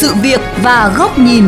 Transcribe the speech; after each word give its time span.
sự 0.00 0.14
việc 0.14 0.40
và 0.62 0.94
góc 0.96 1.18
nhìn. 1.18 1.44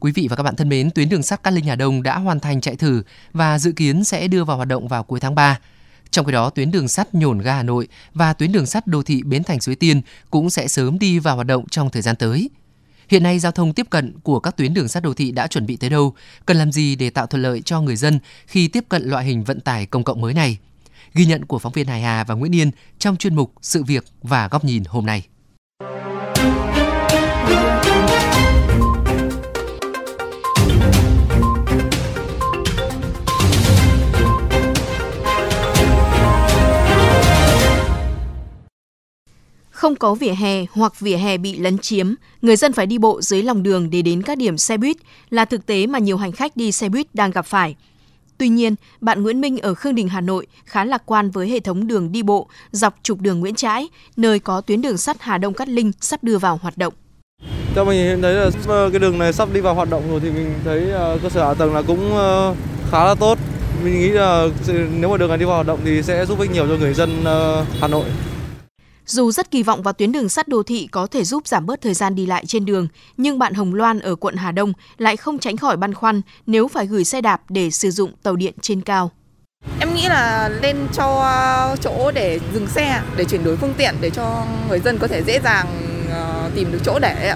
Quý 0.00 0.12
vị 0.12 0.26
và 0.30 0.36
các 0.36 0.42
bạn 0.42 0.56
thân 0.56 0.68
mến, 0.68 0.90
tuyến 0.90 1.08
đường 1.08 1.22
sắt 1.22 1.42
Cát 1.42 1.54
Linh 1.54 1.64
Hà 1.64 1.76
Đông 1.76 2.02
đã 2.02 2.18
hoàn 2.18 2.40
thành 2.40 2.60
chạy 2.60 2.76
thử 2.76 3.02
và 3.32 3.58
dự 3.58 3.72
kiến 3.72 4.04
sẽ 4.04 4.28
đưa 4.28 4.44
vào 4.44 4.56
hoạt 4.56 4.68
động 4.68 4.88
vào 4.88 5.02
cuối 5.02 5.20
tháng 5.20 5.34
3. 5.34 5.58
Trong 6.10 6.26
khi 6.26 6.32
đó, 6.32 6.50
tuyến 6.50 6.70
đường 6.70 6.88
sắt 6.88 7.14
Nhổn 7.14 7.38
ga 7.38 7.54
Hà 7.54 7.62
Nội 7.62 7.88
và 8.14 8.32
tuyến 8.32 8.52
đường 8.52 8.66
sắt 8.66 8.86
đô 8.86 9.02
thị 9.02 9.22
Bến 9.22 9.42
Thành 9.44 9.60
Suối 9.60 9.74
Tiên 9.74 10.00
cũng 10.30 10.50
sẽ 10.50 10.68
sớm 10.68 10.98
đi 10.98 11.18
vào 11.18 11.34
hoạt 11.34 11.46
động 11.46 11.68
trong 11.68 11.90
thời 11.90 12.02
gian 12.02 12.16
tới. 12.16 12.50
Hiện 13.08 13.22
nay 13.22 13.38
giao 13.38 13.52
thông 13.52 13.72
tiếp 13.72 13.86
cận 13.90 14.12
của 14.22 14.40
các 14.40 14.56
tuyến 14.56 14.74
đường 14.74 14.88
sắt 14.88 15.02
đô 15.02 15.14
thị 15.14 15.30
đã 15.30 15.46
chuẩn 15.46 15.66
bị 15.66 15.76
tới 15.76 15.90
đâu, 15.90 16.14
cần 16.46 16.56
làm 16.56 16.72
gì 16.72 16.96
để 16.96 17.10
tạo 17.10 17.26
thuận 17.26 17.42
lợi 17.42 17.62
cho 17.64 17.80
người 17.80 17.96
dân 17.96 18.18
khi 18.46 18.68
tiếp 18.68 18.84
cận 18.88 19.02
loại 19.04 19.24
hình 19.24 19.44
vận 19.44 19.60
tải 19.60 19.86
công 19.86 20.04
cộng 20.04 20.20
mới 20.20 20.34
này? 20.34 20.58
Ghi 21.14 21.24
nhận 21.24 21.44
của 21.44 21.58
phóng 21.58 21.72
viên 21.72 21.86
Hải 21.86 22.00
Hà 22.00 22.24
và 22.24 22.34
Nguyễn 22.34 22.54
Yên 22.54 22.70
trong 22.98 23.16
chuyên 23.16 23.34
mục 23.34 23.52
Sự 23.62 23.84
việc 23.84 24.04
và 24.22 24.48
góc 24.48 24.64
nhìn 24.64 24.82
hôm 24.86 25.06
nay. 25.06 25.26
Không 39.70 39.96
có 39.96 40.14
vỉa 40.14 40.32
hè 40.32 40.64
hoặc 40.72 41.00
vỉa 41.00 41.16
hè 41.16 41.38
bị 41.38 41.58
lấn 41.58 41.78
chiếm, 41.78 42.14
người 42.42 42.56
dân 42.56 42.72
phải 42.72 42.86
đi 42.86 42.98
bộ 42.98 43.22
dưới 43.22 43.42
lòng 43.42 43.62
đường 43.62 43.90
để 43.90 44.02
đến 44.02 44.22
các 44.22 44.38
điểm 44.38 44.58
xe 44.58 44.76
buýt 44.76 44.96
là 45.30 45.44
thực 45.44 45.66
tế 45.66 45.86
mà 45.86 45.98
nhiều 45.98 46.16
hành 46.16 46.32
khách 46.32 46.56
đi 46.56 46.72
xe 46.72 46.88
buýt 46.88 47.14
đang 47.14 47.30
gặp 47.30 47.46
phải. 47.46 47.76
Tuy 48.38 48.48
nhiên, 48.48 48.74
bạn 49.00 49.22
Nguyễn 49.22 49.40
Minh 49.40 49.58
ở 49.58 49.74
Khương 49.74 49.94
Đình, 49.94 50.08
Hà 50.08 50.20
Nội 50.20 50.46
khá 50.64 50.84
lạc 50.84 51.02
quan 51.06 51.30
với 51.30 51.48
hệ 51.48 51.60
thống 51.60 51.86
đường 51.86 52.12
đi 52.12 52.22
bộ 52.22 52.48
dọc 52.70 52.94
trục 53.02 53.20
đường 53.20 53.40
Nguyễn 53.40 53.54
Trãi, 53.54 53.88
nơi 54.16 54.38
có 54.38 54.60
tuyến 54.60 54.82
đường 54.82 54.96
sắt 54.96 55.16
Hà 55.20 55.38
Đông 55.38 55.54
Cát 55.54 55.68
Linh 55.68 55.92
sắp 56.00 56.24
đưa 56.24 56.38
vào 56.38 56.58
hoạt 56.62 56.78
động. 56.78 56.94
Theo 57.74 57.84
mình 57.84 57.98
hiện 57.98 58.22
thấy 58.22 58.34
là 58.34 58.50
ờ, 58.66 58.90
cái 58.90 58.98
đường 58.98 59.18
này 59.18 59.32
sắp 59.32 59.48
đi 59.52 59.60
vào 59.60 59.74
hoạt 59.74 59.90
động 59.90 60.10
rồi 60.10 60.20
thì 60.20 60.30
mình 60.30 60.54
thấy 60.64 60.90
ờ, 60.90 61.18
cơ 61.22 61.28
sở 61.28 61.46
hạ 61.46 61.54
tầng 61.54 61.74
là 61.74 61.82
cũng 61.82 62.16
ờ, 62.16 62.54
khá 62.90 63.04
là 63.04 63.14
tốt. 63.14 63.38
Mình 63.84 64.00
nghĩ 64.00 64.08
là 64.08 64.46
nếu 64.98 65.10
mà 65.10 65.16
đường 65.16 65.28
này 65.28 65.38
đi 65.38 65.44
vào 65.44 65.54
hoạt 65.54 65.66
động 65.66 65.78
thì 65.84 66.02
sẽ 66.02 66.26
giúp 66.26 66.40
ích 66.40 66.50
nhiều 66.50 66.66
cho 66.68 66.76
người 66.76 66.94
dân 66.94 67.24
Hà 67.80 67.88
Nội. 67.88 68.04
Dù 69.06 69.32
rất 69.32 69.50
kỳ 69.50 69.62
vọng 69.62 69.82
vào 69.82 69.92
tuyến 69.92 70.12
đường 70.12 70.28
sắt 70.28 70.48
đô 70.48 70.62
thị 70.62 70.88
có 70.92 71.06
thể 71.06 71.24
giúp 71.24 71.46
giảm 71.46 71.66
bớt 71.66 71.80
thời 71.80 71.94
gian 71.94 72.14
đi 72.14 72.26
lại 72.26 72.46
trên 72.46 72.64
đường, 72.64 72.88
nhưng 73.16 73.38
bạn 73.38 73.54
Hồng 73.54 73.74
Loan 73.74 74.00
ở 74.00 74.14
quận 74.14 74.36
Hà 74.36 74.52
Đông 74.52 74.72
lại 74.98 75.16
không 75.16 75.38
tránh 75.38 75.56
khỏi 75.56 75.76
băn 75.76 75.94
khoăn 75.94 76.22
nếu 76.46 76.68
phải 76.68 76.86
gửi 76.86 77.04
xe 77.04 77.20
đạp 77.20 77.42
để 77.48 77.70
sử 77.70 77.90
dụng 77.90 78.12
tàu 78.22 78.36
điện 78.36 78.54
trên 78.60 78.80
cao. 78.80 79.10
Em 79.80 79.94
nghĩ 79.94 80.08
là 80.08 80.48
lên 80.62 80.76
cho 80.92 81.76
chỗ 81.82 82.10
để 82.10 82.40
dừng 82.54 82.66
xe, 82.66 83.02
để 83.16 83.24
chuyển 83.24 83.44
đổi 83.44 83.56
phương 83.56 83.74
tiện 83.76 83.94
để 84.00 84.10
cho 84.10 84.46
người 84.68 84.80
dân 84.80 84.98
có 84.98 85.06
thể 85.06 85.22
dễ 85.26 85.40
dàng 85.44 85.66
ờ, 86.10 86.50
tìm 86.54 86.72
được 86.72 86.80
chỗ 86.84 86.98
để. 86.98 87.34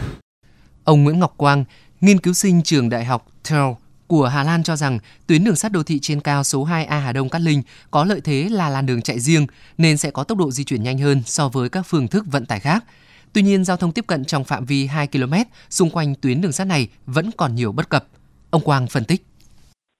Ông 0.84 1.04
Nguyễn 1.04 1.18
Ngọc 1.18 1.34
Quang, 1.36 1.64
nghiên 2.00 2.20
cứu 2.20 2.34
sinh 2.34 2.62
trường 2.62 2.88
đại 2.88 3.04
học 3.04 3.26
Tel 3.50 3.64
của 4.08 4.28
Hà 4.28 4.42
Lan 4.42 4.62
cho 4.62 4.76
rằng 4.76 4.98
tuyến 5.26 5.44
đường 5.44 5.56
sắt 5.56 5.72
đô 5.72 5.82
thị 5.82 5.98
trên 6.02 6.20
cao 6.20 6.44
số 6.44 6.66
2A 6.66 7.00
Hà 7.00 7.12
Đông 7.12 7.28
Cát 7.28 7.42
Linh 7.42 7.62
có 7.90 8.04
lợi 8.04 8.20
thế 8.20 8.48
là 8.50 8.68
làn 8.68 8.86
đường 8.86 9.02
chạy 9.02 9.20
riêng 9.20 9.46
nên 9.78 9.96
sẽ 9.96 10.10
có 10.10 10.24
tốc 10.24 10.38
độ 10.38 10.50
di 10.50 10.64
chuyển 10.64 10.82
nhanh 10.82 10.98
hơn 10.98 11.22
so 11.26 11.48
với 11.48 11.68
các 11.68 11.82
phương 11.82 12.08
thức 12.08 12.24
vận 12.26 12.46
tải 12.46 12.60
khác. 12.60 12.84
Tuy 13.32 13.42
nhiên, 13.42 13.64
giao 13.64 13.76
thông 13.76 13.92
tiếp 13.92 14.04
cận 14.06 14.24
trong 14.24 14.44
phạm 14.44 14.64
vi 14.64 14.86
2 14.86 15.06
km 15.06 15.34
xung 15.70 15.90
quanh 15.90 16.14
tuyến 16.14 16.40
đường 16.40 16.52
sắt 16.52 16.66
này 16.66 16.88
vẫn 17.06 17.30
còn 17.36 17.54
nhiều 17.54 17.72
bất 17.72 17.88
cập. 17.88 18.06
Ông 18.50 18.62
Quang 18.62 18.86
phân 18.86 19.04
tích 19.04 19.27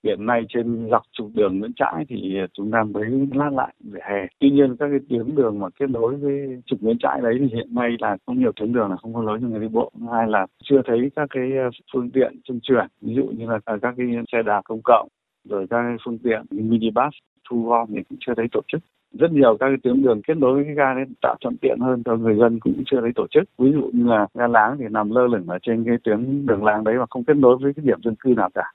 hiện 0.05 0.27
nay 0.27 0.43
trên 0.49 0.89
dọc 0.91 1.03
trục 1.13 1.31
đường 1.35 1.59
Nguyễn 1.59 1.73
Trãi 1.77 2.05
thì 2.09 2.39
chúng 2.53 2.71
ta 2.71 2.85
mới 2.85 3.05
lát 3.35 3.53
lại 3.53 3.75
vỉa 3.81 4.01
hè. 4.03 4.27
Tuy 4.39 4.51
nhiên 4.51 4.77
các 4.77 4.89
cái 4.91 4.99
tuyến 5.09 5.35
đường 5.35 5.59
mà 5.59 5.67
kết 5.79 5.91
nối 5.91 6.17
với 6.17 6.63
trục 6.67 6.83
Nguyễn 6.83 6.99
Trãi 6.99 7.21
đấy 7.23 7.35
thì 7.41 7.47
hiện 7.47 7.75
nay 7.75 7.97
là 7.99 8.17
có 8.27 8.33
nhiều 8.33 8.53
tuyến 8.57 8.73
đường 8.73 8.91
là 8.91 8.97
không 8.97 9.15
có 9.15 9.23
lối 9.23 9.39
cho 9.43 9.49
người 9.49 9.61
đi 9.61 9.69
bộ. 9.69 9.93
Hai 10.13 10.29
là 10.29 10.47
chưa 10.63 10.83
thấy 10.87 11.11
các 11.17 11.27
cái 11.31 11.57
ờ, 11.57 11.71
phương 11.93 12.11
tiện 12.11 12.41
trung 12.45 12.61
chuyển, 12.63 12.87
ví 13.01 13.15
dụ 13.15 13.25
như 13.25 13.47
là 13.47 13.59
ờ, 13.65 13.79
các 13.83 13.95
cái 13.97 14.07
xe 14.33 14.43
đạp 14.43 14.61
công 14.65 14.81
cộng, 14.85 15.09
rồi 15.49 15.67
các 15.71 15.83
cái 15.83 15.97
phương 16.05 16.19
tiện 16.19 16.43
minibus 16.51 17.15
thu 17.51 17.69
gom 17.69 17.89
thì 17.95 18.03
cũng 18.09 18.19
chưa 18.21 18.35
thấy 18.37 18.47
tổ 18.53 18.61
chức 18.73 18.83
rất 19.13 19.33
nhiều 19.33 19.57
các 19.61 19.67
cái 19.69 19.77
tuyến 19.83 20.03
đường 20.03 20.23
kết 20.23 20.37
nối 20.37 20.55
với 20.55 20.65
cái 20.65 20.75
ga 20.75 20.95
nên 20.95 21.15
tạo 21.23 21.37
thuận 21.41 21.57
tiện 21.57 21.79
hơn 21.81 22.03
cho 22.05 22.17
người 22.17 22.37
dân 22.37 22.61
cũng 22.61 22.83
chưa 22.87 23.01
thấy 23.01 23.11
tổ 23.15 23.27
chức 23.31 23.45
ví 23.59 23.73
dụ 23.73 23.91
như 23.93 24.07
là 24.07 24.27
ga 24.35 24.47
láng 24.47 24.77
thì 24.79 24.85
nằm 24.91 25.11
lơ 25.11 25.27
lửng 25.27 25.47
ở 25.47 25.59
trên 25.63 25.85
cái 25.85 25.97
tuyến 26.05 26.47
đường 26.47 26.65
làng 26.65 26.85
đấy 26.85 26.95
mà 26.99 27.05
không 27.11 27.25
kết 27.25 27.37
nối 27.37 27.57
với 27.61 27.73
cái 27.75 27.85
điểm 27.87 27.99
dân 28.05 28.15
cư 28.15 28.35
nào 28.37 28.49
cả 28.55 28.73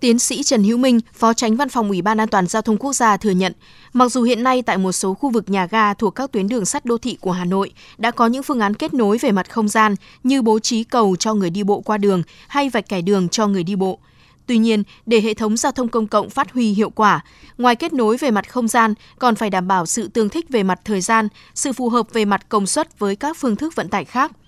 Tiến 0.00 0.18
sĩ 0.18 0.42
Trần 0.42 0.64
Hữu 0.64 0.78
Minh, 0.78 1.00
Phó 1.14 1.32
Tránh 1.32 1.56
Văn 1.56 1.68
phòng 1.68 1.88
Ủy 1.88 2.02
ban 2.02 2.20
An 2.20 2.28
toàn 2.28 2.46
giao 2.46 2.62
thông 2.62 2.76
quốc 2.76 2.92
gia 2.92 3.16
thừa 3.16 3.30
nhận, 3.30 3.52
mặc 3.92 4.08
dù 4.08 4.22
hiện 4.22 4.42
nay 4.42 4.62
tại 4.62 4.78
một 4.78 4.92
số 4.92 5.14
khu 5.14 5.30
vực 5.30 5.50
nhà 5.50 5.66
ga 5.66 5.94
thuộc 5.94 6.14
các 6.14 6.32
tuyến 6.32 6.48
đường 6.48 6.64
sắt 6.64 6.84
đô 6.84 6.98
thị 6.98 7.18
của 7.20 7.32
Hà 7.32 7.44
Nội 7.44 7.72
đã 7.98 8.10
có 8.10 8.26
những 8.26 8.42
phương 8.42 8.60
án 8.60 8.74
kết 8.74 8.94
nối 8.94 9.18
về 9.18 9.32
mặt 9.32 9.52
không 9.52 9.68
gian 9.68 9.94
như 10.22 10.42
bố 10.42 10.58
trí 10.58 10.84
cầu 10.84 11.16
cho 11.16 11.34
người 11.34 11.50
đi 11.50 11.62
bộ 11.62 11.80
qua 11.80 11.98
đường 11.98 12.22
hay 12.48 12.70
vạch 12.70 12.88
kẻ 12.88 13.00
đường 13.00 13.28
cho 13.28 13.46
người 13.46 13.62
đi 13.62 13.76
bộ. 13.76 13.98
Tuy 14.46 14.58
nhiên, 14.58 14.82
để 15.06 15.20
hệ 15.20 15.34
thống 15.34 15.56
giao 15.56 15.72
thông 15.72 15.88
công 15.88 16.06
cộng 16.06 16.30
phát 16.30 16.52
huy 16.52 16.72
hiệu 16.72 16.90
quả, 16.90 17.24
ngoài 17.58 17.76
kết 17.76 17.92
nối 17.92 18.16
về 18.16 18.30
mặt 18.30 18.50
không 18.50 18.68
gian, 18.68 18.94
còn 19.18 19.34
phải 19.34 19.50
đảm 19.50 19.68
bảo 19.68 19.86
sự 19.86 20.08
tương 20.08 20.28
thích 20.28 20.46
về 20.48 20.62
mặt 20.62 20.80
thời 20.84 21.00
gian, 21.00 21.28
sự 21.54 21.72
phù 21.72 21.88
hợp 21.88 22.12
về 22.12 22.24
mặt 22.24 22.48
công 22.48 22.66
suất 22.66 22.98
với 22.98 23.16
các 23.16 23.36
phương 23.36 23.56
thức 23.56 23.74
vận 23.76 23.88
tải 23.88 24.04
khác– 24.04 24.32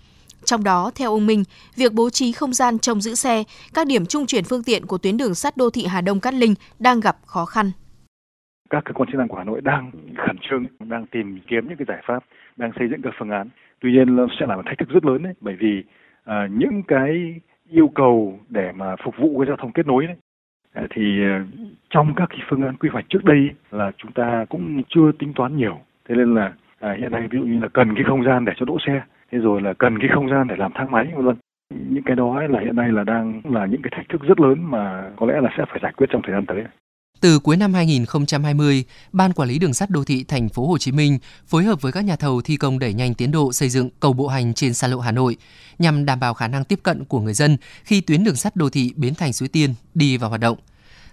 trong 0.45 0.65
đó, 0.65 0.91
theo 0.99 1.11
ông 1.11 1.27
Minh, 1.27 1.43
việc 1.77 1.93
bố 1.93 2.11
trí 2.11 2.33
không 2.33 2.53
gian 2.53 2.79
trông 2.79 3.01
giữ 3.01 3.15
xe, 3.15 3.43
các 3.75 3.87
điểm 3.87 4.07
trung 4.07 4.27
chuyển 4.27 4.45
phương 4.45 4.63
tiện 4.67 4.87
của 4.87 4.99
tuyến 4.99 5.17
đường 5.17 5.35
sắt 5.35 5.57
đô 5.57 5.71
thị 5.71 5.87
Hà 5.89 6.01
Đông 6.01 6.21
Cát 6.21 6.35
Linh 6.35 6.55
đang 6.79 7.01
gặp 7.01 7.17
khó 7.27 7.45
khăn. 7.45 7.71
Các 8.71 8.85
cơ 8.85 8.93
quan 8.93 9.09
chức 9.09 9.19
năng 9.19 9.29
của 9.29 9.37
Hà 9.37 9.45
Nội 9.45 9.61
đang 9.61 9.91
khẩn 10.27 10.37
trương, 10.51 10.65
đang 10.81 11.07
tìm 11.07 11.41
kiếm 11.47 11.69
những 11.69 11.77
cái 11.77 11.87
giải 11.89 12.03
pháp, 12.07 12.25
đang 12.57 12.71
xây 12.79 12.89
dựng 12.91 13.03
các 13.03 13.15
phương 13.19 13.31
án. 13.31 13.49
Tuy 13.81 13.93
nhiên 13.93 14.17
nó 14.17 14.27
sẽ 14.41 14.47
là 14.47 14.57
một 14.57 14.63
thách 14.67 14.79
thức 14.79 14.89
rất 14.89 15.05
lớn 15.05 15.23
đấy, 15.23 15.35
bởi 15.41 15.57
vì 15.61 15.83
à, 16.25 16.49
những 16.51 16.83
cái 16.89 17.35
yêu 17.71 17.89
cầu 17.95 18.39
để 18.49 18.73
mà 18.73 18.97
phục 19.05 19.15
vụ 19.19 19.39
cái 19.39 19.47
giao 19.47 19.57
thông 19.57 19.73
kết 19.73 19.87
nối 19.87 20.07
đấy, 20.07 20.17
à, 20.73 20.83
thì 20.95 21.23
à, 21.23 21.45
trong 21.91 22.15
các 22.17 22.27
cái 22.31 22.39
phương 22.51 22.63
án 22.63 22.77
quy 22.77 22.89
hoạch 22.89 23.05
trước 23.09 23.25
đây 23.25 23.51
là 23.71 23.93
chúng 23.97 24.13
ta 24.13 24.45
cũng 24.49 24.83
chưa 24.89 25.13
tính 25.19 25.33
toán 25.35 25.57
nhiều. 25.57 25.79
Thế 26.09 26.15
nên 26.15 26.35
là 26.35 26.53
à, 26.81 26.97
hiện 26.99 27.13
nay 27.13 27.29
ví 27.31 27.39
dụ 27.39 27.45
như 27.45 27.61
là 27.61 27.69
cần 27.69 27.95
cái 27.95 28.05
không 28.09 28.25
gian 28.25 28.45
để 28.45 28.53
cho 28.57 28.67
đỗ 28.67 28.79
xe 28.87 29.03
thế 29.33 29.39
rồi 29.39 29.63
là 29.63 29.73
cần 29.79 29.99
cái 29.99 30.09
không 30.15 30.31
gian 30.31 30.47
để 30.49 30.55
làm 30.59 30.73
thang 30.75 30.91
máy 30.91 31.07
vân 31.17 31.25
vân 31.25 31.37
những 31.75 32.03
cái 32.07 32.17
đó 32.17 32.41
là 32.51 32.61
hiện 32.61 32.77
nay 32.77 32.89
là 32.93 33.05
đang 33.05 33.41
là 33.45 33.67
những 33.67 33.83
cái 33.83 33.93
thách 33.97 34.07
thức 34.09 34.23
rất 34.29 34.41
lớn 34.41 34.71
mà 34.71 35.11
có 35.17 35.27
lẽ 35.27 35.35
là 35.43 35.51
sẽ 35.59 35.65
phải 35.69 35.79
giải 35.83 35.93
quyết 35.97 36.07
trong 36.11 36.23
thời 36.25 36.33
gian 36.33 36.45
tới. 36.47 36.65
Từ 37.21 37.39
cuối 37.39 37.57
năm 37.57 37.75
2020, 37.75 38.85
Ban 39.13 39.33
Quản 39.33 39.49
lý 39.49 39.59
Đường 39.59 39.75
sắt 39.75 39.91
Đô 39.91 40.05
thị 40.05 40.25
Thành 40.29 40.49
phố 40.49 40.67
Hồ 40.67 40.79
Chí 40.79 40.93
Minh 40.93 41.19
phối 41.47 41.65
hợp 41.65 41.83
với 41.83 41.93
các 41.93 42.05
nhà 42.05 42.17
thầu 42.17 42.41
thi 42.41 42.57
công 42.57 42.79
đẩy 42.79 42.95
nhanh 42.95 43.15
tiến 43.15 43.31
độ 43.31 43.53
xây 43.53 43.69
dựng 43.69 43.91
cầu 44.01 44.13
bộ 44.13 44.29
hành 44.29 44.55
trên 44.55 44.75
xa 44.75 44.89
lộ 44.89 44.99
Hà 44.99 45.13
Nội 45.13 45.37
nhằm 45.79 46.05
đảm 46.05 46.21
bảo 46.21 46.35
khả 46.35 46.49
năng 46.49 46.65
tiếp 46.65 46.79
cận 46.83 47.05
của 47.05 47.21
người 47.21 47.35
dân 47.35 47.57
khi 47.85 48.01
tuyến 48.01 48.25
đường 48.25 48.37
sắt 48.37 48.57
đô 48.57 48.71
thị 48.71 48.93
Bến 48.97 49.15
Thành 49.15 49.33
Suối 49.33 49.49
Tiên 49.49 49.75
đi 49.95 50.17
vào 50.17 50.29
hoạt 50.29 50.41
động. 50.41 50.59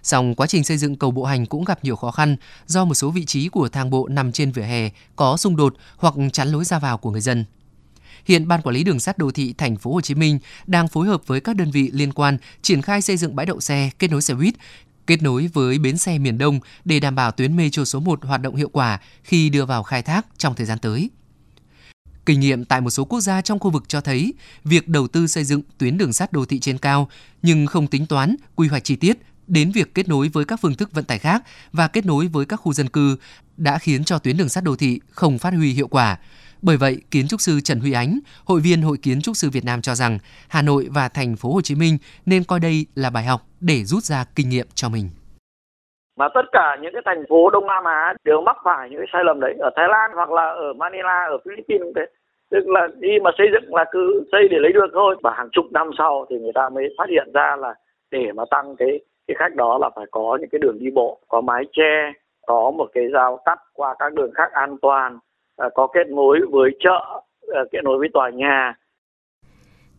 Song 0.02 0.34
quá 0.34 0.46
trình 0.46 0.64
xây 0.64 0.76
dựng 0.76 0.96
cầu 0.96 1.10
bộ 1.10 1.24
hành 1.24 1.46
cũng 1.46 1.64
gặp 1.64 1.78
nhiều 1.82 1.96
khó 1.96 2.10
khăn 2.10 2.36
do 2.66 2.84
một 2.84 2.94
số 2.94 3.10
vị 3.10 3.24
trí 3.24 3.48
của 3.48 3.68
thang 3.68 3.90
bộ 3.90 4.08
nằm 4.08 4.32
trên 4.32 4.50
vỉa 4.50 4.62
hè 4.62 4.90
có 5.16 5.36
xung 5.36 5.56
đột 5.56 5.74
hoặc 5.96 6.14
chắn 6.32 6.48
lối 6.48 6.64
ra 6.64 6.78
vào 6.78 6.98
của 6.98 7.10
người 7.10 7.20
dân. 7.20 7.44
Hiện 8.26 8.48
Ban 8.48 8.62
Quản 8.62 8.74
lý 8.74 8.84
Đường 8.84 9.00
sắt 9.00 9.18
Đô 9.18 9.30
thị 9.30 9.54
Thành 9.58 9.76
phố 9.76 9.92
Hồ 9.92 10.00
Chí 10.00 10.14
Minh 10.14 10.38
đang 10.66 10.88
phối 10.88 11.06
hợp 11.06 11.26
với 11.26 11.40
các 11.40 11.56
đơn 11.56 11.70
vị 11.70 11.90
liên 11.92 12.12
quan 12.12 12.38
triển 12.62 12.82
khai 12.82 13.02
xây 13.02 13.16
dựng 13.16 13.36
bãi 13.36 13.46
đậu 13.46 13.60
xe 13.60 13.90
kết 13.98 14.10
nối 14.10 14.22
xe 14.22 14.34
buýt 14.34 14.54
kết 15.06 15.22
nối 15.22 15.50
với 15.52 15.78
bến 15.78 15.96
xe 15.96 16.18
miền 16.18 16.38
Đông 16.38 16.60
để 16.84 17.00
đảm 17.00 17.14
bảo 17.14 17.30
tuyến 17.30 17.56
metro 17.56 17.84
số 17.84 18.00
1 18.00 18.24
hoạt 18.24 18.42
động 18.42 18.56
hiệu 18.56 18.68
quả 18.68 19.00
khi 19.22 19.50
đưa 19.50 19.64
vào 19.64 19.82
khai 19.82 20.02
thác 20.02 20.26
trong 20.38 20.54
thời 20.54 20.66
gian 20.66 20.78
tới. 20.78 21.10
Kinh 22.26 22.40
nghiệm 22.40 22.64
tại 22.64 22.80
một 22.80 22.90
số 22.90 23.04
quốc 23.04 23.20
gia 23.20 23.40
trong 23.40 23.58
khu 23.58 23.70
vực 23.70 23.84
cho 23.88 24.00
thấy, 24.00 24.34
việc 24.64 24.88
đầu 24.88 25.08
tư 25.08 25.26
xây 25.26 25.44
dựng 25.44 25.62
tuyến 25.78 25.98
đường 25.98 26.12
sắt 26.12 26.32
đô 26.32 26.44
thị 26.44 26.60
trên 26.60 26.78
cao 26.78 27.08
nhưng 27.42 27.66
không 27.66 27.86
tính 27.86 28.06
toán, 28.06 28.36
quy 28.54 28.68
hoạch 28.68 28.84
chi 28.84 28.96
tiết 28.96 29.18
đến 29.46 29.72
việc 29.72 29.94
kết 29.94 30.08
nối 30.08 30.28
với 30.28 30.44
các 30.44 30.60
phương 30.62 30.74
thức 30.74 30.92
vận 30.92 31.04
tải 31.04 31.18
khác 31.18 31.42
và 31.72 31.88
kết 31.88 32.06
nối 32.06 32.26
với 32.26 32.46
các 32.46 32.56
khu 32.56 32.72
dân 32.72 32.88
cư 32.88 33.16
đã 33.56 33.78
khiến 33.78 34.04
cho 34.04 34.18
tuyến 34.18 34.36
đường 34.36 34.48
sắt 34.48 34.64
đô 34.64 34.76
thị 34.76 35.00
không 35.10 35.38
phát 35.38 35.54
huy 35.54 35.72
hiệu 35.72 35.88
quả, 35.88 36.18
bởi 36.68 36.76
vậy, 36.80 36.94
kiến 37.10 37.26
trúc 37.30 37.40
sư 37.46 37.52
Trần 37.64 37.78
Huy 37.80 37.92
Ánh, 37.92 38.12
hội 38.50 38.60
viên 38.64 38.80
Hội 38.82 38.96
kiến 39.04 39.18
trúc 39.24 39.34
sư 39.40 39.48
Việt 39.52 39.64
Nam 39.66 39.78
cho 39.82 39.94
rằng 39.94 40.18
Hà 40.54 40.62
Nội 40.62 40.82
và 40.96 41.08
thành 41.16 41.32
phố 41.40 41.48
Hồ 41.54 41.60
Chí 41.64 41.74
Minh 41.82 41.94
nên 42.30 42.42
coi 42.48 42.60
đây 42.60 42.76
là 43.02 43.10
bài 43.16 43.24
học 43.30 43.40
để 43.60 43.78
rút 43.90 44.02
ra 44.10 44.20
kinh 44.36 44.48
nghiệm 44.48 44.66
cho 44.74 44.88
mình. 44.88 45.06
Mà 46.18 46.26
tất 46.34 46.46
cả 46.52 46.76
những 46.80 46.92
cái 46.92 47.02
thành 47.04 47.22
phố 47.28 47.50
Đông 47.50 47.66
Nam 47.66 47.84
Á 47.84 48.14
đều 48.24 48.40
mắc 48.40 48.56
phải 48.64 48.90
những 48.90 49.00
cái 49.00 49.10
sai 49.12 49.22
lầm 49.24 49.40
đấy 49.40 49.54
ở 49.60 49.70
Thái 49.76 49.88
Lan 49.88 50.10
hoặc 50.14 50.30
là 50.30 50.42
ở 50.42 50.72
Manila, 50.72 51.18
ở 51.34 51.38
Philippines 51.44 51.92
thế. 51.96 52.06
Tức 52.50 52.68
là 52.68 52.88
đi 52.98 53.12
mà 53.24 53.30
xây 53.38 53.46
dựng 53.52 53.74
là 53.74 53.84
cứ 53.92 54.24
xây 54.32 54.42
để 54.50 54.56
lấy 54.60 54.72
được 54.72 54.90
thôi 54.92 55.16
và 55.22 55.34
hàng 55.36 55.48
chục 55.52 55.66
năm 55.72 55.90
sau 55.98 56.26
thì 56.30 56.36
người 56.38 56.52
ta 56.54 56.68
mới 56.68 56.84
phát 56.98 57.08
hiện 57.10 57.28
ra 57.34 57.56
là 57.58 57.74
để 58.10 58.32
mà 58.36 58.44
tăng 58.50 58.76
cái 58.76 59.00
cái 59.26 59.34
khách 59.38 59.54
đó 59.54 59.78
là 59.80 59.90
phải 59.96 60.06
có 60.10 60.38
những 60.40 60.50
cái 60.52 60.58
đường 60.58 60.78
đi 60.78 60.90
bộ, 60.94 61.20
có 61.28 61.40
mái 61.40 61.62
che, 61.72 62.12
có 62.46 62.70
một 62.70 62.88
cái 62.94 63.04
giao 63.12 63.38
cắt 63.44 63.58
qua 63.72 63.94
các 63.98 64.12
đường 64.14 64.32
khác 64.34 64.52
an 64.52 64.76
toàn 64.82 65.18
À, 65.56 65.66
có 65.74 65.86
kết 65.94 66.08
nối 66.08 66.38
với 66.50 66.70
chợ, 66.84 67.22
à, 67.54 67.60
kết 67.72 67.78
nối 67.84 67.98
với 67.98 68.08
tòa 68.14 68.30
nhà. 68.30 68.74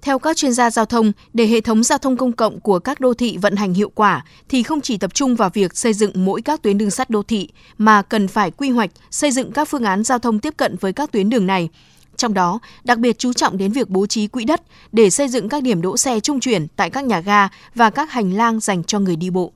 Theo 0.02 0.20
các 0.20 0.38
chuyên 0.38 0.54
gia 0.54 0.70
giao 0.70 0.86
thông, 0.86 1.12
để 1.34 1.46
hệ 1.46 1.62
thống 1.62 1.84
giao 1.84 1.98
thông 1.98 2.18
công 2.18 2.32
cộng 2.32 2.60
của 2.60 2.80
các 2.80 3.00
đô 3.00 3.14
thị 3.14 3.38
vận 3.42 3.56
hành 3.56 3.74
hiệu 3.74 3.92
quả 3.96 4.26
thì 4.50 4.64
không 4.64 4.82
chỉ 4.82 4.98
tập 4.98 5.14
trung 5.14 5.36
vào 5.36 5.50
việc 5.54 5.78
xây 5.78 5.94
dựng 5.94 6.12
mỗi 6.16 6.42
các 6.42 6.62
tuyến 6.62 6.78
đường 6.78 6.92
sắt 6.92 7.10
đô 7.10 7.24
thị 7.24 7.50
mà 7.78 8.02
cần 8.02 8.28
phải 8.28 8.52
quy 8.52 8.70
hoạch, 8.70 8.90
xây 9.12 9.32
dựng 9.32 9.52
các 9.52 9.68
phương 9.68 9.84
án 9.84 10.04
giao 10.04 10.20
thông 10.20 10.40
tiếp 10.40 10.54
cận 10.58 10.76
với 10.82 10.94
các 10.94 11.12
tuyến 11.12 11.30
đường 11.30 11.48
này. 11.48 11.70
Trong 12.16 12.34
đó, 12.34 12.60
đặc 12.84 12.98
biệt 12.98 13.20
chú 13.20 13.34
trọng 13.34 13.58
đến 13.58 13.72
việc 13.72 13.90
bố 13.90 14.06
trí 14.06 14.28
quỹ 14.28 14.46
đất 14.46 14.62
để 14.92 15.10
xây 15.10 15.28
dựng 15.28 15.50
các 15.50 15.64
điểm 15.64 15.82
đỗ 15.82 15.98
xe 15.98 16.20
trung 16.20 16.40
chuyển 16.40 16.68
tại 16.76 16.90
các 16.90 17.06
nhà 17.06 17.20
ga 17.20 17.48
và 17.76 17.90
các 17.90 18.12
hành 18.12 18.34
lang 18.34 18.60
dành 18.60 18.84
cho 18.84 19.00
người 19.00 19.16
đi 19.16 19.30
bộ. 19.30 19.52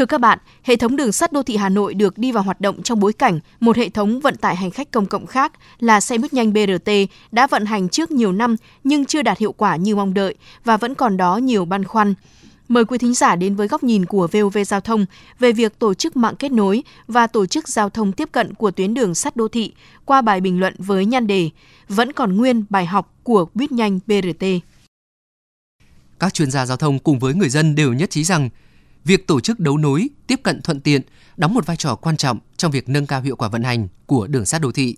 Thưa 0.00 0.06
các 0.06 0.20
bạn, 0.20 0.38
hệ 0.62 0.76
thống 0.76 0.96
đường 0.96 1.12
sắt 1.12 1.32
đô 1.32 1.42
thị 1.42 1.56
Hà 1.56 1.68
Nội 1.68 1.94
được 1.94 2.18
đi 2.18 2.32
vào 2.32 2.42
hoạt 2.42 2.60
động 2.60 2.82
trong 2.82 3.00
bối 3.00 3.12
cảnh 3.12 3.40
một 3.60 3.76
hệ 3.76 3.88
thống 3.88 4.20
vận 4.20 4.36
tải 4.36 4.56
hành 4.56 4.70
khách 4.70 4.90
công 4.90 5.06
cộng 5.06 5.26
khác 5.26 5.52
là 5.78 6.00
xe 6.00 6.18
buýt 6.18 6.32
nhanh 6.32 6.52
BRT 6.52 6.90
đã 7.32 7.46
vận 7.46 7.66
hành 7.66 7.88
trước 7.88 8.10
nhiều 8.10 8.32
năm 8.32 8.56
nhưng 8.84 9.04
chưa 9.04 9.22
đạt 9.22 9.38
hiệu 9.38 9.52
quả 9.52 9.76
như 9.76 9.96
mong 9.96 10.14
đợi 10.14 10.34
và 10.64 10.76
vẫn 10.76 10.94
còn 10.94 11.16
đó 11.16 11.36
nhiều 11.36 11.64
băn 11.64 11.84
khoăn. 11.84 12.14
Mời 12.68 12.84
quý 12.84 12.98
thính 12.98 13.14
giả 13.14 13.36
đến 13.36 13.54
với 13.54 13.68
góc 13.68 13.82
nhìn 13.82 14.06
của 14.06 14.28
VOV 14.32 14.58
Giao 14.66 14.80
thông 14.80 15.06
về 15.38 15.52
việc 15.52 15.78
tổ 15.78 15.94
chức 15.94 16.16
mạng 16.16 16.36
kết 16.38 16.52
nối 16.52 16.82
và 17.06 17.26
tổ 17.26 17.46
chức 17.46 17.68
giao 17.68 17.90
thông 17.90 18.12
tiếp 18.12 18.28
cận 18.32 18.54
của 18.54 18.70
tuyến 18.70 18.94
đường 18.94 19.14
sắt 19.14 19.36
đô 19.36 19.48
thị 19.48 19.72
qua 20.04 20.22
bài 20.22 20.40
bình 20.40 20.60
luận 20.60 20.74
với 20.78 21.06
nhan 21.06 21.26
đề 21.26 21.50
Vẫn 21.88 22.12
còn 22.12 22.36
nguyên 22.36 22.64
bài 22.70 22.86
học 22.86 23.14
của 23.22 23.46
buýt 23.54 23.72
nhanh 23.72 24.00
BRT. 24.06 24.44
Các 26.18 26.34
chuyên 26.34 26.50
gia 26.50 26.66
giao 26.66 26.76
thông 26.76 26.98
cùng 26.98 27.18
với 27.18 27.34
người 27.34 27.48
dân 27.48 27.74
đều 27.74 27.92
nhất 27.92 28.10
trí 28.10 28.24
rằng 28.24 28.48
việc 29.04 29.26
tổ 29.26 29.40
chức 29.40 29.60
đấu 29.60 29.76
nối, 29.76 30.08
tiếp 30.26 30.40
cận 30.42 30.62
thuận 30.62 30.80
tiện 30.80 31.02
đóng 31.36 31.54
một 31.54 31.66
vai 31.66 31.76
trò 31.76 31.94
quan 31.94 32.16
trọng 32.16 32.38
trong 32.56 32.70
việc 32.72 32.88
nâng 32.88 33.06
cao 33.06 33.22
hiệu 33.22 33.36
quả 33.36 33.48
vận 33.48 33.62
hành 33.62 33.88
của 34.06 34.26
đường 34.26 34.46
sắt 34.46 34.60
đô 34.60 34.72
thị. 34.72 34.96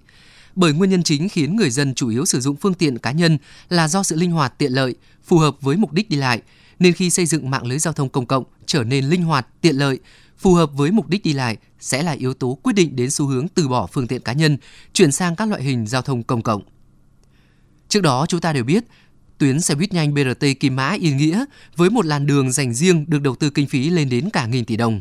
Bởi 0.54 0.72
nguyên 0.72 0.90
nhân 0.90 1.02
chính 1.02 1.28
khiến 1.28 1.56
người 1.56 1.70
dân 1.70 1.94
chủ 1.94 2.08
yếu 2.08 2.24
sử 2.26 2.40
dụng 2.40 2.56
phương 2.56 2.74
tiện 2.74 2.98
cá 2.98 3.12
nhân 3.12 3.38
là 3.68 3.88
do 3.88 4.02
sự 4.02 4.16
linh 4.16 4.30
hoạt 4.30 4.58
tiện 4.58 4.72
lợi, 4.72 4.94
phù 5.24 5.38
hợp 5.38 5.56
với 5.60 5.76
mục 5.76 5.92
đích 5.92 6.10
đi 6.10 6.16
lại, 6.16 6.42
nên 6.78 6.92
khi 6.92 7.10
xây 7.10 7.26
dựng 7.26 7.50
mạng 7.50 7.66
lưới 7.66 7.78
giao 7.78 7.92
thông 7.92 8.08
công 8.08 8.26
cộng 8.26 8.44
trở 8.66 8.84
nên 8.84 9.04
linh 9.04 9.22
hoạt, 9.22 9.46
tiện 9.60 9.76
lợi, 9.76 9.98
phù 10.38 10.54
hợp 10.54 10.70
với 10.74 10.90
mục 10.90 11.08
đích 11.08 11.22
đi 11.22 11.32
lại 11.32 11.56
sẽ 11.80 12.02
là 12.02 12.12
yếu 12.12 12.34
tố 12.34 12.58
quyết 12.62 12.72
định 12.72 12.96
đến 12.96 13.10
xu 13.10 13.26
hướng 13.26 13.48
từ 13.48 13.68
bỏ 13.68 13.86
phương 13.86 14.06
tiện 14.06 14.22
cá 14.22 14.32
nhân, 14.32 14.56
chuyển 14.92 15.12
sang 15.12 15.36
các 15.36 15.48
loại 15.48 15.62
hình 15.62 15.86
giao 15.86 16.02
thông 16.02 16.22
công 16.22 16.42
cộng. 16.42 16.62
Trước 17.88 18.02
đó 18.02 18.26
chúng 18.28 18.40
ta 18.40 18.52
đều 18.52 18.64
biết, 18.64 18.84
tuyến 19.42 19.60
xe 19.60 19.74
buýt 19.74 19.92
nhanh 19.92 20.14
BRT 20.14 20.46
Kim 20.60 20.76
Mã 20.76 20.90
Yên 20.90 21.16
Nghĩa 21.16 21.44
với 21.76 21.90
một 21.90 22.06
làn 22.06 22.26
đường 22.26 22.52
dành 22.52 22.74
riêng 22.74 23.04
được 23.08 23.22
đầu 23.22 23.34
tư 23.34 23.50
kinh 23.50 23.66
phí 23.66 23.90
lên 23.90 24.08
đến 24.08 24.30
cả 24.30 24.46
nghìn 24.46 24.64
tỷ 24.64 24.76
đồng. 24.76 25.00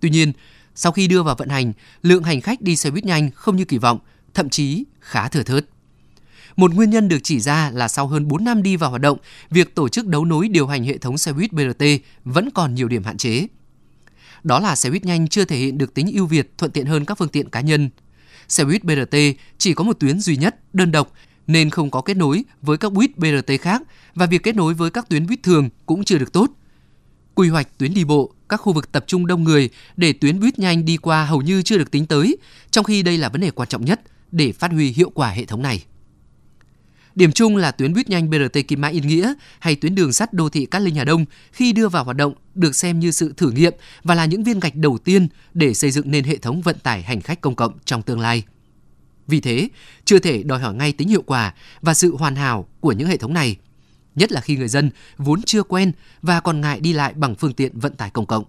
Tuy 0.00 0.10
nhiên, 0.10 0.32
sau 0.74 0.92
khi 0.92 1.08
đưa 1.08 1.22
vào 1.22 1.34
vận 1.38 1.48
hành, 1.48 1.72
lượng 2.02 2.22
hành 2.22 2.40
khách 2.40 2.60
đi 2.60 2.76
xe 2.76 2.90
buýt 2.90 3.04
nhanh 3.04 3.30
không 3.30 3.56
như 3.56 3.64
kỳ 3.64 3.78
vọng, 3.78 3.98
thậm 4.34 4.48
chí 4.48 4.84
khá 5.00 5.28
thừa 5.28 5.42
thớt. 5.42 5.66
Một 6.56 6.74
nguyên 6.74 6.90
nhân 6.90 7.08
được 7.08 7.18
chỉ 7.22 7.40
ra 7.40 7.70
là 7.70 7.88
sau 7.88 8.06
hơn 8.06 8.28
4 8.28 8.44
năm 8.44 8.62
đi 8.62 8.76
vào 8.76 8.90
hoạt 8.90 9.02
động, 9.02 9.18
việc 9.50 9.74
tổ 9.74 9.88
chức 9.88 10.06
đấu 10.06 10.24
nối 10.24 10.48
điều 10.48 10.66
hành 10.66 10.84
hệ 10.84 10.98
thống 10.98 11.18
xe 11.18 11.32
buýt 11.32 11.52
BRT 11.52 11.84
vẫn 12.24 12.50
còn 12.50 12.74
nhiều 12.74 12.88
điểm 12.88 13.04
hạn 13.04 13.16
chế. 13.16 13.46
Đó 14.44 14.60
là 14.60 14.76
xe 14.76 14.90
buýt 14.90 15.04
nhanh 15.04 15.28
chưa 15.28 15.44
thể 15.44 15.56
hiện 15.56 15.78
được 15.78 15.94
tính 15.94 16.10
ưu 16.14 16.26
việt 16.26 16.58
thuận 16.58 16.72
tiện 16.72 16.86
hơn 16.86 17.04
các 17.04 17.18
phương 17.18 17.28
tiện 17.28 17.50
cá 17.50 17.60
nhân. 17.60 17.90
Xe 18.48 18.64
buýt 18.64 18.84
BRT 18.84 19.16
chỉ 19.58 19.74
có 19.74 19.84
một 19.84 20.00
tuyến 20.00 20.20
duy 20.20 20.36
nhất, 20.36 20.74
đơn 20.74 20.92
độc 20.92 21.12
nên 21.48 21.70
không 21.70 21.90
có 21.90 22.00
kết 22.00 22.16
nối 22.16 22.44
với 22.62 22.78
các 22.78 22.92
buýt 22.92 23.18
BRT 23.18 23.60
khác 23.60 23.82
và 24.14 24.26
việc 24.26 24.42
kết 24.42 24.56
nối 24.56 24.74
với 24.74 24.90
các 24.90 25.08
tuyến 25.08 25.26
buýt 25.26 25.42
thường 25.42 25.68
cũng 25.86 26.04
chưa 26.04 26.18
được 26.18 26.32
tốt. 26.32 26.50
Quy 27.34 27.48
hoạch 27.48 27.78
tuyến 27.78 27.94
đi 27.94 28.04
bộ, 28.04 28.34
các 28.48 28.56
khu 28.56 28.72
vực 28.72 28.92
tập 28.92 29.04
trung 29.06 29.26
đông 29.26 29.44
người 29.44 29.70
để 29.96 30.12
tuyến 30.12 30.40
buýt 30.40 30.58
nhanh 30.58 30.84
đi 30.84 30.96
qua 30.96 31.24
hầu 31.24 31.42
như 31.42 31.62
chưa 31.62 31.78
được 31.78 31.90
tính 31.90 32.06
tới, 32.06 32.36
trong 32.70 32.84
khi 32.84 33.02
đây 33.02 33.18
là 33.18 33.28
vấn 33.28 33.40
đề 33.40 33.50
quan 33.50 33.68
trọng 33.68 33.84
nhất 33.84 34.00
để 34.32 34.52
phát 34.52 34.70
huy 34.70 34.90
hiệu 34.90 35.10
quả 35.10 35.30
hệ 35.30 35.44
thống 35.44 35.62
này. 35.62 35.84
Điểm 37.14 37.32
chung 37.32 37.56
là 37.56 37.70
tuyến 37.70 37.94
buýt 37.94 38.10
nhanh 38.10 38.30
BRT 38.30 38.58
Kim 38.68 38.80
Mã 38.80 38.88
Yên 38.88 39.06
Nghĩa 39.06 39.34
hay 39.58 39.76
tuyến 39.76 39.94
đường 39.94 40.12
sắt 40.12 40.32
đô 40.32 40.48
thị 40.48 40.66
Cát 40.66 40.82
Linh 40.82 40.94
Hà 40.94 41.04
Đông 41.04 41.24
khi 41.52 41.72
đưa 41.72 41.88
vào 41.88 42.04
hoạt 42.04 42.16
động 42.16 42.34
được 42.54 42.76
xem 42.76 43.00
như 43.00 43.10
sự 43.10 43.34
thử 43.36 43.50
nghiệm 43.50 43.74
và 44.02 44.14
là 44.14 44.24
những 44.24 44.44
viên 44.44 44.60
gạch 44.60 44.74
đầu 44.74 44.98
tiên 44.98 45.28
để 45.54 45.74
xây 45.74 45.90
dựng 45.90 46.10
nên 46.10 46.24
hệ 46.24 46.36
thống 46.36 46.60
vận 46.60 46.78
tải 46.78 47.02
hành 47.02 47.20
khách 47.20 47.40
công 47.40 47.54
cộng 47.54 47.72
trong 47.84 48.02
tương 48.02 48.20
lai. 48.20 48.42
Vì 49.28 49.40
thế, 49.40 49.68
chưa 50.04 50.18
thể 50.18 50.42
đòi 50.42 50.58
hỏi 50.58 50.74
ngay 50.74 50.92
tính 50.92 51.08
hiệu 51.08 51.22
quả 51.22 51.54
và 51.80 51.94
sự 51.94 52.16
hoàn 52.16 52.36
hảo 52.36 52.68
của 52.80 52.92
những 52.92 53.08
hệ 53.08 53.16
thống 53.16 53.34
này, 53.34 53.56
nhất 54.14 54.32
là 54.32 54.40
khi 54.40 54.56
người 54.56 54.68
dân 54.68 54.90
vốn 55.18 55.42
chưa 55.42 55.62
quen 55.62 55.92
và 56.22 56.40
còn 56.40 56.60
ngại 56.60 56.80
đi 56.80 56.92
lại 56.92 57.14
bằng 57.14 57.34
phương 57.34 57.52
tiện 57.52 57.78
vận 57.78 57.94
tải 57.94 58.10
công 58.10 58.26
cộng. 58.26 58.44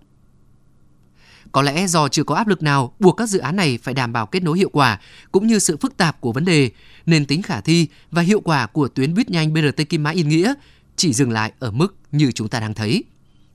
Có 1.51 1.61
lẽ 1.61 1.87
do 1.87 2.07
chưa 2.07 2.23
có 2.23 2.35
áp 2.35 2.47
lực 2.47 2.63
nào 2.63 2.93
buộc 2.99 3.17
các 3.17 3.29
dự 3.29 3.39
án 3.39 3.55
này 3.55 3.79
phải 3.83 3.93
đảm 3.93 4.13
bảo 4.13 4.25
kết 4.25 4.43
nối 4.43 4.57
hiệu 4.57 4.69
quả 4.69 4.99
cũng 5.31 5.47
như 5.47 5.59
sự 5.59 5.77
phức 5.77 5.97
tạp 5.97 6.21
của 6.21 6.31
vấn 6.31 6.45
đề, 6.45 6.71
nên 7.05 7.25
tính 7.25 7.41
khả 7.41 7.61
thi 7.61 7.87
và 8.11 8.21
hiệu 8.21 8.39
quả 8.39 8.65
của 8.65 8.87
tuyến 8.87 9.13
buýt 9.13 9.29
nhanh 9.29 9.53
BRT 9.53 9.89
Kim 9.89 10.03
Mã 10.03 10.09
Yên 10.09 10.29
Nghĩa 10.29 10.53
chỉ 10.95 11.13
dừng 11.13 11.31
lại 11.31 11.51
ở 11.59 11.71
mức 11.71 11.95
như 12.11 12.31
chúng 12.31 12.47
ta 12.47 12.59
đang 12.59 12.73
thấy. 12.73 13.03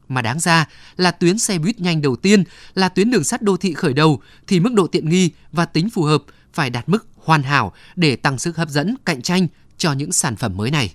Mà 0.08 0.22
đáng 0.22 0.40
ra 0.40 0.68
là 0.96 1.10
tuyến 1.10 1.38
xe 1.38 1.58
buýt 1.58 1.80
nhanh 1.80 2.02
đầu 2.02 2.16
tiên 2.16 2.44
là 2.74 2.88
tuyến 2.88 3.10
đường 3.10 3.24
sắt 3.24 3.42
đô 3.42 3.56
thị 3.56 3.74
khởi 3.74 3.92
đầu 3.92 4.22
thì 4.46 4.60
mức 4.60 4.72
độ 4.72 4.86
tiện 4.86 5.08
nghi 5.08 5.30
và 5.52 5.64
tính 5.64 5.90
phù 5.90 6.02
hợp 6.02 6.22
phải 6.54 6.70
đạt 6.70 6.88
mức 6.88 7.06
hoàn 7.16 7.42
hảo 7.42 7.72
để 7.96 8.16
tăng 8.16 8.38
sức 8.38 8.56
hấp 8.56 8.68
dẫn 8.68 8.94
cạnh 9.04 9.22
tranh 9.22 9.46
cho 9.76 9.92
những 9.92 10.12
sản 10.12 10.36
phẩm 10.36 10.56
mới 10.56 10.70
này. 10.70 10.94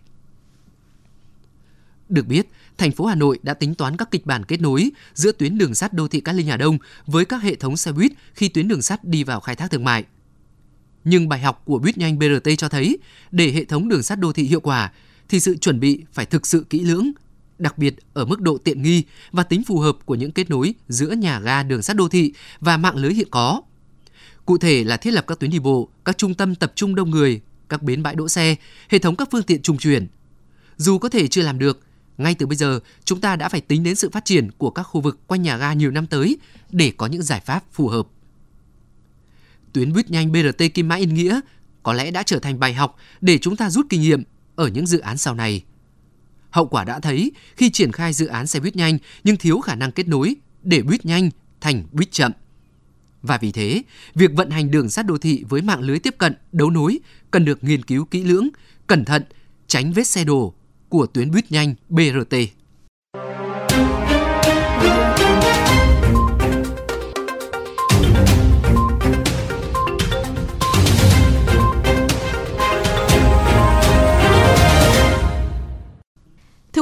Được 2.09 2.27
biết, 2.27 2.47
thành 2.77 2.91
phố 2.91 3.05
Hà 3.05 3.15
Nội 3.15 3.39
đã 3.43 3.53
tính 3.53 3.75
toán 3.75 3.97
các 3.97 4.11
kịch 4.11 4.25
bản 4.25 4.45
kết 4.45 4.61
nối 4.61 4.89
giữa 5.13 5.31
tuyến 5.31 5.57
đường 5.57 5.75
sắt 5.75 5.93
đô 5.93 6.07
thị 6.07 6.21
Cát 6.21 6.35
Linh 6.35 6.47
Hà 6.47 6.57
Đông 6.57 6.77
với 7.05 7.25
các 7.25 7.43
hệ 7.43 7.55
thống 7.55 7.77
xe 7.77 7.91
buýt 7.91 8.11
khi 8.33 8.49
tuyến 8.49 8.67
đường 8.67 8.81
sắt 8.81 9.03
đi 9.03 9.23
vào 9.23 9.39
khai 9.39 9.55
thác 9.55 9.71
thương 9.71 9.83
mại. 9.83 10.03
Nhưng 11.03 11.29
bài 11.29 11.39
học 11.39 11.61
của 11.65 11.79
buýt 11.79 11.97
nhanh 11.97 12.19
BRT 12.19 12.49
cho 12.57 12.69
thấy, 12.69 12.97
để 13.31 13.51
hệ 13.51 13.65
thống 13.65 13.89
đường 13.89 14.03
sắt 14.03 14.19
đô 14.19 14.33
thị 14.33 14.43
hiệu 14.43 14.59
quả 14.59 14.91
thì 15.29 15.39
sự 15.39 15.57
chuẩn 15.57 15.79
bị 15.79 16.03
phải 16.13 16.25
thực 16.25 16.47
sự 16.47 16.65
kỹ 16.69 16.79
lưỡng, 16.79 17.11
đặc 17.57 17.77
biệt 17.77 17.95
ở 18.13 18.25
mức 18.25 18.41
độ 18.41 18.57
tiện 18.57 18.81
nghi 18.81 19.03
và 19.31 19.43
tính 19.43 19.63
phù 19.63 19.79
hợp 19.79 19.97
của 20.05 20.15
những 20.15 20.31
kết 20.31 20.49
nối 20.49 20.73
giữa 20.87 21.11
nhà 21.11 21.39
ga 21.39 21.63
đường 21.63 21.81
sắt 21.81 21.95
đô 21.95 22.09
thị 22.09 22.33
và 22.59 22.77
mạng 22.77 22.95
lưới 22.95 23.13
hiện 23.13 23.27
có. 23.31 23.61
Cụ 24.49 24.57
thể 24.57 24.83
là 24.83 24.97
thiết 24.97 25.11
lập 25.11 25.25
các 25.27 25.39
tuyến 25.39 25.51
đi 25.51 25.59
bộ, 25.59 25.89
các 26.05 26.17
trung 26.17 26.33
tâm 26.33 26.55
tập 26.55 26.71
trung 26.75 26.95
đông 26.95 27.09
người, 27.09 27.41
các 27.69 27.83
bến 27.83 28.03
bãi 28.03 28.15
đỗ 28.15 28.27
xe, 28.27 28.55
hệ 28.89 28.99
thống 28.99 29.15
các 29.15 29.27
phương 29.31 29.43
tiện 29.43 29.61
trung 29.61 29.77
chuyển. 29.77 30.07
Dù 30.77 30.97
có 30.97 31.09
thể 31.09 31.27
chưa 31.27 31.41
làm 31.41 31.59
được, 31.59 31.79
ngay 32.17 32.35
từ 32.35 32.45
bây 32.45 32.55
giờ 32.55 32.79
chúng 33.03 33.21
ta 33.21 33.35
đã 33.35 33.49
phải 33.49 33.61
tính 33.61 33.83
đến 33.83 33.95
sự 33.95 34.09
phát 34.09 34.25
triển 34.25 34.51
của 34.57 34.69
các 34.69 34.83
khu 34.83 35.01
vực 35.01 35.27
quanh 35.27 35.41
nhà 35.41 35.57
ga 35.57 35.73
nhiều 35.73 35.91
năm 35.91 36.07
tới 36.07 36.37
để 36.71 36.93
có 36.97 37.07
những 37.07 37.21
giải 37.21 37.39
pháp 37.39 37.63
phù 37.71 37.87
hợp. 37.87 38.07
Tuyến 39.73 39.93
buýt 39.93 40.11
nhanh 40.11 40.31
BRT 40.31 40.63
Kim 40.73 40.87
Mã 40.87 40.95
Yên 40.95 41.13
Nghĩa 41.13 41.39
có 41.83 41.93
lẽ 41.93 42.11
đã 42.11 42.23
trở 42.23 42.39
thành 42.39 42.59
bài 42.59 42.73
học 42.73 42.95
để 43.21 43.37
chúng 43.37 43.55
ta 43.55 43.69
rút 43.69 43.85
kinh 43.89 44.01
nghiệm 44.01 44.23
ở 44.55 44.67
những 44.67 44.87
dự 44.87 44.99
án 44.99 45.17
sau 45.17 45.35
này. 45.35 45.63
Hậu 46.49 46.65
quả 46.65 46.83
đã 46.83 46.99
thấy 46.99 47.31
khi 47.55 47.69
triển 47.69 47.91
khai 47.91 48.13
dự 48.13 48.25
án 48.25 48.47
xe 48.47 48.59
buýt 48.59 48.75
nhanh 48.75 48.97
nhưng 49.23 49.37
thiếu 49.37 49.59
khả 49.59 49.75
năng 49.75 49.91
kết 49.91 50.07
nối 50.07 50.35
để 50.63 50.81
buýt 50.81 51.05
nhanh 51.05 51.29
thành 51.61 51.83
buýt 51.91 52.11
chậm. 52.11 52.31
Và 53.21 53.37
vì 53.37 53.51
thế, 53.51 53.83
việc 54.15 54.31
vận 54.33 54.49
hành 54.49 54.71
đường 54.71 54.89
sắt 54.89 55.05
đô 55.05 55.17
thị 55.17 55.43
với 55.49 55.61
mạng 55.61 55.81
lưới 55.81 55.99
tiếp 55.99 56.15
cận, 56.17 56.33
đấu 56.51 56.69
nối 56.69 56.99
cần 57.31 57.45
được 57.45 57.63
nghiên 57.63 57.83
cứu 57.83 58.05
kỹ 58.05 58.23
lưỡng, 58.23 58.49
cẩn 58.87 59.05
thận, 59.05 59.23
tránh 59.67 59.93
vết 59.93 60.07
xe 60.07 60.23
đổ 60.23 60.53
của 60.89 61.05
tuyến 61.05 61.31
buýt 61.31 61.51
nhanh 61.51 61.75
BRT. 61.89 62.35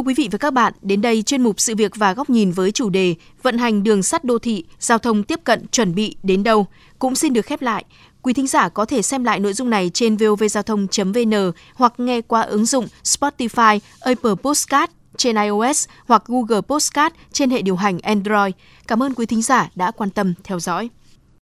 Quý 0.07 0.13
vị 0.13 0.29
và 0.31 0.37
các 0.37 0.53
bạn, 0.53 0.73
đến 0.81 1.01
đây 1.01 1.21
chuyên 1.21 1.43
mục 1.43 1.59
sự 1.59 1.75
việc 1.75 1.95
và 1.95 2.13
góc 2.13 2.29
nhìn 2.29 2.51
với 2.51 2.71
chủ 2.71 2.89
đề 2.89 3.15
vận 3.41 3.57
hành 3.57 3.83
đường 3.83 4.03
sắt 4.03 4.23
đô 4.23 4.39
thị, 4.39 4.63
giao 4.79 4.97
thông 4.97 5.23
tiếp 5.23 5.39
cận 5.43 5.67
chuẩn 5.67 5.95
bị 5.95 6.15
đến 6.23 6.43
đâu 6.43 6.67
cũng 6.99 7.15
xin 7.15 7.33
được 7.33 7.45
khép 7.45 7.61
lại. 7.61 7.85
Quý 8.21 8.33
thính 8.33 8.47
giả 8.47 8.69
có 8.69 8.85
thể 8.85 9.01
xem 9.01 9.23
lại 9.23 9.39
nội 9.39 9.53
dung 9.53 9.69
này 9.69 9.91
trên 9.93 10.17
vovgiao 10.17 10.63
thông.vn 10.63 11.51
hoặc 11.73 11.93
nghe 11.97 12.21
qua 12.21 12.41
ứng 12.41 12.65
dụng 12.65 12.87
Spotify, 13.03 13.79
Apple 13.99 14.35
Podcast 14.43 14.91
trên 15.17 15.35
iOS 15.35 15.87
hoặc 16.07 16.23
Google 16.27 16.61
Podcast 16.61 17.13
trên 17.31 17.49
hệ 17.49 17.61
điều 17.61 17.75
hành 17.75 17.99
Android. 17.99 18.53
Cảm 18.87 19.03
ơn 19.03 19.13
quý 19.13 19.25
thính 19.25 19.41
giả 19.41 19.69
đã 19.75 19.91
quan 19.91 20.09
tâm 20.09 20.33
theo 20.43 20.59
dõi. 20.59 20.89